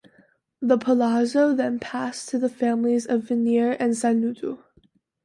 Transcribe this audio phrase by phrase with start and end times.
[0.63, 4.63] The palazzo then passed to the families of Venier and Sanudo.